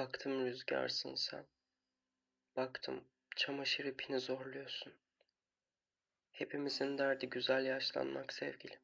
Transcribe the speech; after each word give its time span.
Baktım 0.00 0.46
rüzgarsın 0.46 1.14
sen. 1.14 1.44
Baktım 2.56 3.04
çamaşır 3.36 3.84
ipini 3.84 4.20
zorluyorsun. 4.20 4.92
Hepimizin 6.32 6.98
derdi 6.98 7.28
güzel 7.28 7.66
yaşlanmak 7.66 8.32
sevgilim. 8.32 8.80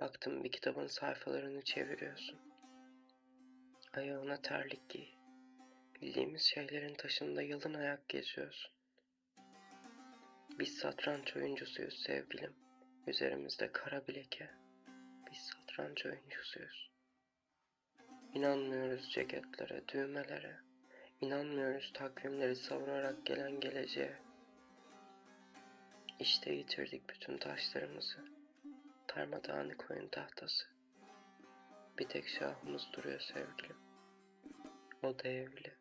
Baktım 0.00 0.44
bir 0.44 0.52
kitabın 0.52 0.86
sayfalarını 0.86 1.62
çeviriyorsun. 1.62 2.38
Ayağına 3.92 4.42
terlik 4.42 4.88
giy. 4.88 5.08
Bildiğimiz 5.94 6.42
şeylerin 6.42 6.94
taşında 6.94 7.42
yalın 7.42 7.74
ayak 7.74 8.08
geziyorsun. 8.08 8.72
Biz 10.58 10.78
satranç 10.78 11.36
oyuncusuyuz 11.36 12.02
sevgilim. 12.02 12.54
Üzerimizde 13.06 13.72
kara 13.72 14.06
bileke. 14.06 14.50
Biz 15.30 15.38
satranç 15.38 16.06
oyuncusuyuz. 16.06 16.91
İnanmıyoruz 18.34 19.10
ceketlere, 19.10 19.88
düğmelere. 19.88 20.56
İnanmıyoruz 21.20 21.92
takvimleri 21.94 22.56
savurarak 22.56 23.26
gelen 23.26 23.60
geleceğe. 23.60 24.18
İşte 26.18 26.52
yitirdik 26.52 27.08
bütün 27.08 27.38
taşlarımızı. 27.38 28.18
Darmadağınık 29.16 29.90
oyun 29.90 30.08
tahtası. 30.08 30.64
Bir 31.98 32.08
tek 32.08 32.28
şahımız 32.28 32.88
duruyor 32.92 33.20
sevgilim. 33.20 33.76
O 35.02 35.18
da 35.18 35.28
evli. 35.28 35.72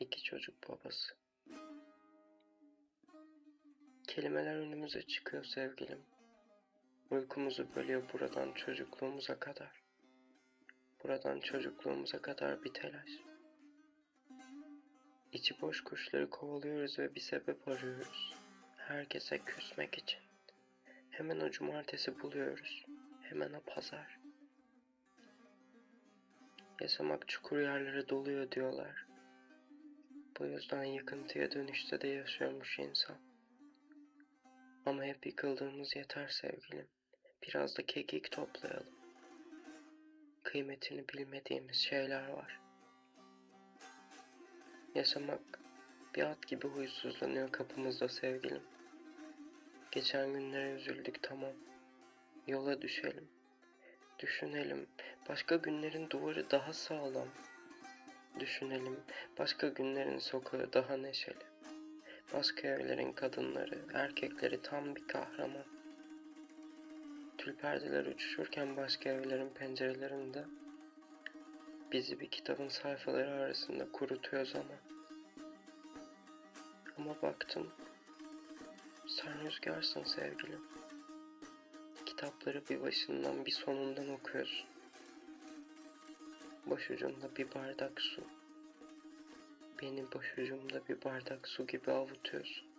İki 0.00 0.22
çocuk 0.22 0.68
babası. 0.68 1.14
Kelimeler 4.06 4.56
önümüze 4.56 5.02
çıkıyor 5.02 5.44
sevgilim. 5.44 6.00
Uykumuzu 7.10 7.74
bölüyor 7.74 8.02
buradan 8.12 8.52
çocukluğumuza 8.52 9.38
kadar. 9.38 9.80
Buradan 11.04 11.40
çocukluğumuza 11.40 12.22
kadar 12.22 12.64
bir 12.64 12.74
telaş. 12.74 13.10
İçi 15.32 15.60
boş 15.60 15.84
kuşları 15.84 16.30
kovalıyoruz 16.30 16.98
ve 16.98 17.14
bir 17.14 17.20
sebep 17.20 17.68
arıyoruz. 17.68 18.34
Herkese 18.76 19.38
küsmek 19.38 19.98
için. 19.98 20.20
Hemen 21.10 21.40
o 21.40 21.50
cumartesi 21.50 22.20
buluyoruz. 22.20 22.84
Hemen 23.22 23.52
o 23.52 23.60
pazar. 23.60 24.18
Yaşamak 26.80 27.28
çukur 27.28 27.58
yerlere 27.58 28.08
doluyor 28.08 28.50
diyorlar. 28.50 29.06
Bu 30.38 30.46
yüzden 30.46 30.84
yıkıntıya 30.84 31.50
dönüşte 31.50 32.00
de 32.00 32.08
yaşıyormuş 32.08 32.78
insan. 32.78 33.16
Ama 34.86 35.04
hep 35.04 35.26
yıkıldığımız 35.26 35.96
yeter 35.96 36.28
sevgilim. 36.28 36.88
Biraz 37.42 37.78
da 37.78 37.86
kekik 37.86 38.32
toplayalım. 38.32 38.99
Kıymetini 40.52 41.08
bilmediğimiz 41.08 41.76
şeyler 41.76 42.28
var. 42.28 42.60
Yaşamak 44.94 45.40
bir 46.14 46.22
at 46.22 46.46
gibi 46.46 46.68
huysuzlanıyor 46.68 47.52
kapımızda 47.52 48.08
sevgilim. 48.08 48.62
Geçen 49.90 50.32
günlere 50.32 50.70
üzüldük 50.72 51.22
tamam. 51.22 51.52
Yola 52.46 52.82
düşelim. 52.82 53.28
Düşünelim. 54.18 54.86
Başka 55.28 55.56
günlerin 55.56 56.10
duvarı 56.10 56.50
daha 56.50 56.72
sağlam. 56.72 57.28
Düşünelim. 58.40 59.00
Başka 59.38 59.68
günlerin 59.68 60.18
sokağı 60.18 60.72
daha 60.72 60.96
neşeli. 60.96 61.44
Başka 62.32 62.68
evlerin 62.68 63.12
kadınları, 63.12 63.78
erkekleri 63.94 64.62
tam 64.62 64.96
bir 64.96 65.08
kahraman. 65.08 65.79
Tül 67.40 67.54
perdeler 67.54 68.06
uçuşurken 68.06 68.76
başka 68.76 69.10
evlerin 69.10 69.48
pencerelerinde 69.48 70.44
bizi 71.92 72.20
bir 72.20 72.30
kitabın 72.30 72.68
sayfaları 72.68 73.30
arasında 73.30 73.92
kurutuyor 73.92 74.46
zaman. 74.46 74.78
Ama 76.98 77.22
baktım 77.22 77.72
sen 79.06 79.44
rüzgarsın 79.44 80.04
sevgilim. 80.04 80.60
Kitapları 82.06 82.62
bir 82.70 82.80
başından 82.80 83.46
bir 83.46 83.50
sonundan 83.50 84.08
okuyorsun. 84.08 84.68
Başucunda 86.66 87.36
bir 87.36 87.54
bardak 87.54 88.00
su. 88.00 88.22
Beni 89.82 90.12
başucumda 90.12 90.88
bir 90.88 91.04
bardak 91.04 91.48
su 91.48 91.66
gibi 91.66 91.90
avutuyorsun. 91.90 92.69